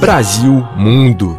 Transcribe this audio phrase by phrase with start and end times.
[0.00, 1.38] Brasil Mundo.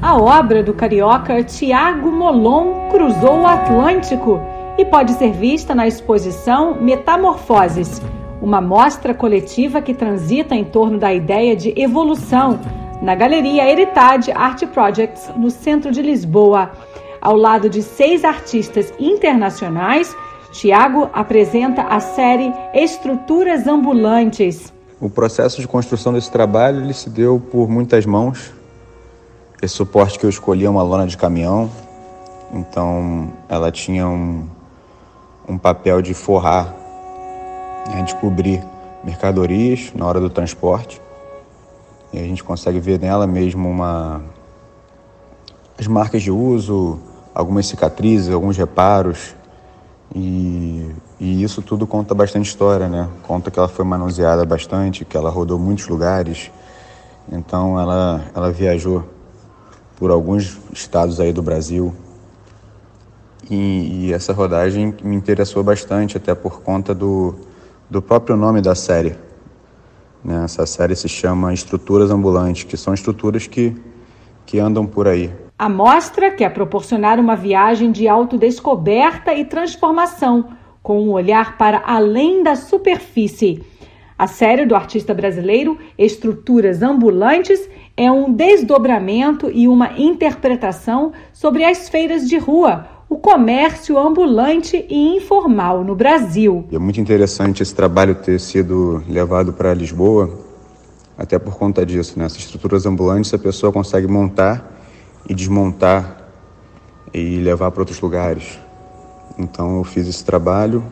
[0.00, 4.40] A obra do carioca Tiago Molon cruzou o Atlântico
[4.78, 8.00] e pode ser vista na exposição Metamorfoses,
[8.40, 12.60] uma mostra coletiva que transita em torno da ideia de evolução
[13.02, 16.70] na Galeria Heritage Art Projects, no centro de Lisboa.
[17.20, 20.16] Ao lado de seis artistas internacionais,
[20.52, 24.72] Tiago apresenta a série Estruturas Ambulantes.
[25.00, 28.52] O processo de construção desse trabalho ele se deu por muitas mãos.
[29.62, 31.70] Esse suporte que eu escolhi é uma lona de caminhão,
[32.52, 34.46] então ela tinha um,
[35.48, 36.74] um papel de forrar,
[37.88, 38.62] né, de cobrir
[39.02, 41.00] mercadorias na hora do transporte.
[42.12, 44.22] E a gente consegue ver nela mesmo uma
[45.78, 46.98] as marcas de uso,
[47.34, 49.34] algumas cicatrizes, alguns reparos.
[50.14, 50.90] E,
[51.20, 53.08] e, isso tudo conta bastante história, né?
[53.22, 56.50] Conta que ela foi manuseada bastante, que ela rodou muitos lugares.
[57.30, 59.04] Então ela, ela viajou
[59.96, 61.94] por alguns estados aí do Brasil.
[63.50, 67.34] E, e essa rodagem me interessou bastante, até por conta do,
[67.88, 69.14] do próprio nome da série.
[70.24, 70.44] Né?
[70.44, 73.76] Essa série se chama Estruturas Ambulantes, que são estruturas que,
[74.46, 75.30] que andam por aí.
[75.58, 80.48] A mostra quer proporcionar uma viagem de autodescoberta e transformação,
[80.90, 83.62] com um olhar para além da superfície.
[84.18, 87.60] A série do artista brasileiro Estruturas Ambulantes
[87.96, 95.16] é um desdobramento e uma interpretação sobre as feiras de rua, o comércio ambulante e
[95.16, 96.66] informal no Brasil.
[96.72, 100.28] É muito interessante esse trabalho ter sido levado para Lisboa,
[101.16, 102.18] até por conta disso.
[102.18, 102.26] Né?
[102.26, 104.82] estruturas ambulantes a pessoa consegue montar
[105.28, 106.32] e desmontar
[107.14, 108.58] e levar para outros lugares.
[109.38, 110.84] Então eu fiz esse trabalho,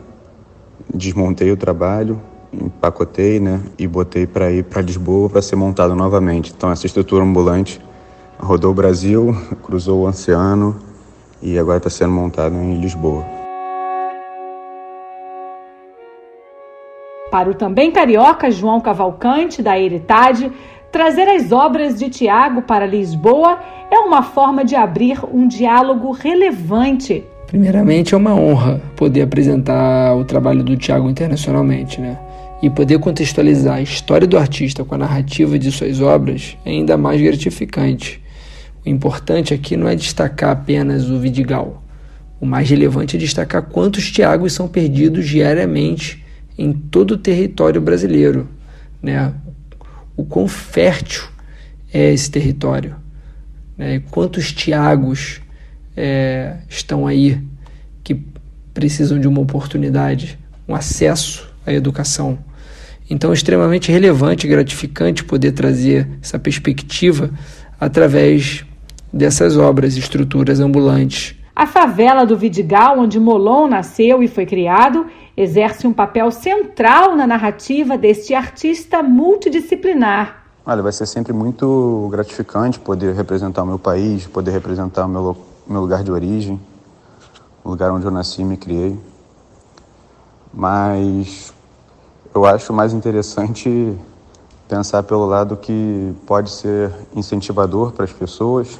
[0.93, 6.53] desmontei o trabalho, empacotei, né, e botei para ir para Lisboa para ser montado novamente.
[6.55, 7.79] Então essa estrutura ambulante
[8.39, 10.75] rodou o Brasil, cruzou o oceano
[11.41, 13.25] e agora está sendo montado em Lisboa.
[17.31, 20.51] Para o também carioca João Cavalcante, da Heritage,
[20.91, 23.59] Trazer as obras de Tiago para Lisboa
[23.91, 27.23] é uma forma de abrir um diálogo relevante.
[27.49, 32.17] Primeiramente, é uma honra poder apresentar o trabalho do Tiago internacionalmente, né?
[32.61, 36.97] E poder contextualizar a história do artista com a narrativa de suas obras é ainda
[36.97, 38.21] mais gratificante.
[38.85, 41.83] O importante aqui não é destacar apenas o Vidigal.
[42.39, 46.23] O mais relevante é destacar quantos Tiagos são perdidos diariamente
[46.57, 48.47] em todo o território brasileiro.
[49.01, 49.33] Né?
[50.19, 51.23] o quão fértil
[51.93, 52.97] é esse território,
[53.77, 54.03] né?
[54.11, 55.39] quantos Tiagos
[55.95, 57.41] é, estão aí
[58.03, 58.15] que
[58.73, 62.39] precisam de uma oportunidade, um acesso à educação.
[63.09, 67.31] Então, é extremamente relevante e gratificante poder trazer essa perspectiva
[67.79, 68.63] através
[69.11, 71.35] dessas obras, estruturas ambulantes.
[71.55, 77.25] A favela do Vidigal, onde Molon nasceu e foi criado, exerce um papel central na
[77.25, 80.43] narrativa deste artista multidisciplinar.
[80.65, 85.37] Olha, vai ser sempre muito gratificante poder representar o meu país, poder representar o meu,
[85.69, 86.59] meu lugar de origem,
[87.63, 88.99] o lugar onde eu nasci e me criei.
[90.51, 91.53] Mas
[92.33, 93.95] eu acho mais interessante
[94.67, 98.79] pensar pelo lado que pode ser incentivador para as pessoas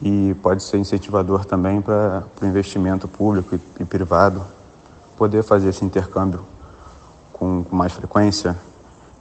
[0.00, 4.44] e pode ser incentivador também para o investimento público e, e privado
[5.16, 6.44] poder fazer esse intercâmbio
[7.32, 8.56] com, com mais frequência,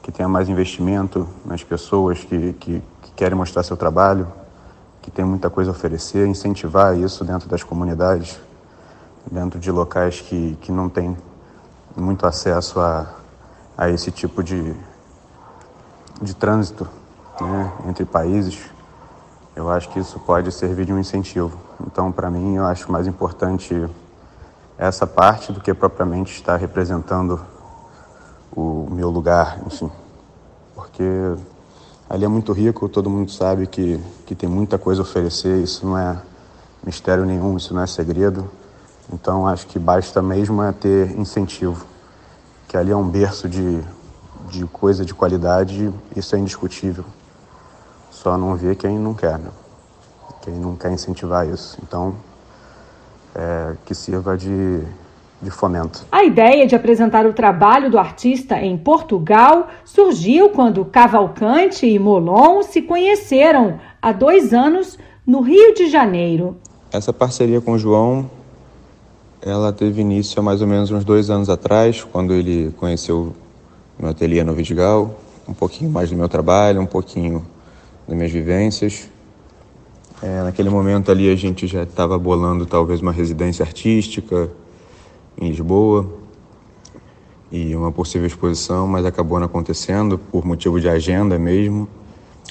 [0.04, 4.28] que tenha mais investimento nas pessoas que, que, que querem mostrar seu trabalho,
[5.08, 8.38] que tem muita coisa a oferecer, incentivar isso dentro das comunidades,
[9.32, 11.16] dentro de locais que, que não têm
[11.96, 13.08] muito acesso a,
[13.78, 14.76] a esse tipo de,
[16.22, 16.86] de trânsito
[17.40, 18.60] né, entre países.
[19.56, 21.58] Eu acho que isso pode servir de um incentivo.
[21.88, 23.90] Então, para mim, eu acho mais importante
[24.78, 27.40] essa parte do que propriamente estar representando
[28.52, 29.90] o meu lugar, enfim.
[30.76, 31.02] Porque
[32.10, 35.86] ali é muito rico, todo mundo sabe que, que tem muita coisa a oferecer, isso
[35.86, 36.18] não é
[36.86, 38.50] mistério nenhum, isso não é segredo.
[39.12, 41.86] Então acho que basta mesmo é ter incentivo,
[42.68, 43.82] que ali é um berço de,
[44.50, 47.06] de coisa de qualidade, isso é indiscutível.
[48.12, 49.50] Só não vê quem não quer, né?
[50.42, 51.78] Quem não quer incentivar isso.
[51.84, 52.16] Então
[53.36, 54.82] é, que sirva de,
[55.42, 56.06] de fomento.
[56.12, 62.64] A ideia de apresentar o trabalho do artista em Portugal surgiu quando Cavalcante e Molon
[62.64, 66.58] se conheceram há dois anos no Rio de Janeiro.
[66.92, 68.30] Essa parceria com o João,
[69.42, 73.34] ela teve início há mais ou menos uns dois anos atrás, quando ele conheceu
[74.00, 77.46] meu ateliê no Vidigal, um pouquinho mais do meu trabalho, um pouquinho
[78.08, 79.10] das minhas vivências.
[80.22, 84.50] É, naquele momento ali a gente já estava bolando talvez uma residência artística
[85.40, 86.10] em Lisboa
[87.52, 91.88] e uma possível exposição, mas acabou não acontecendo por motivo de agenda mesmo.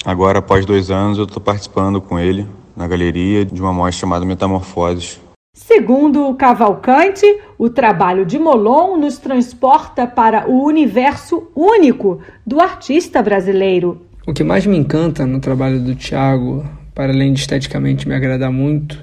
[0.05, 2.47] Agora, após dois anos, eu estou participando com ele
[2.77, 5.21] na galeria de uma mostra chamada Metamorfoses.
[5.55, 7.25] Segundo o Cavalcante,
[7.59, 14.03] o trabalho de Molon nos transporta para o universo único do artista brasileiro.
[14.27, 18.53] O que mais me encanta no trabalho do Tiago, para além de esteticamente me agradar
[18.53, 19.03] muito,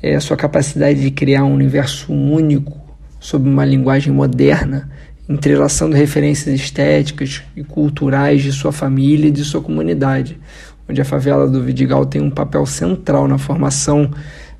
[0.00, 2.83] é a sua capacidade de criar um universo único
[3.24, 4.86] sob uma linguagem moderna,
[5.26, 10.38] entrelaçando referências estéticas e culturais de sua família e de sua comunidade,
[10.86, 14.10] onde a favela do Vidigal tem um papel central na formação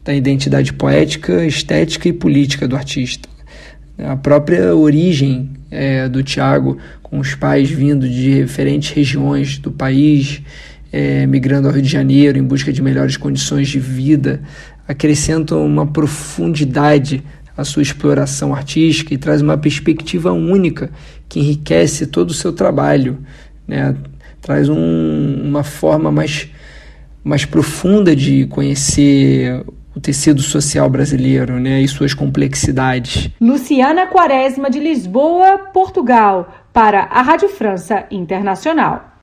[0.03, 3.29] da identidade poética, estética e política do artista.
[3.99, 10.41] A própria origem é, do Tiago, com os pais vindo de diferentes regiões do país,
[10.91, 14.41] é, migrando ao Rio de Janeiro em busca de melhores condições de vida,
[14.89, 17.23] acrescentam uma profundidade
[17.57, 20.91] à sua exploração artística e traz uma perspectiva única
[21.29, 23.19] que enriquece todo o seu trabalho,
[23.67, 23.95] né?
[24.41, 26.49] traz um, uma forma mais,
[27.23, 29.65] mais profunda de conhecer
[29.97, 33.31] o tecido social brasileiro né, e suas complexidades.
[33.41, 39.11] Luciana Quaresma, de Lisboa, Portugal, para a Rádio França Internacional.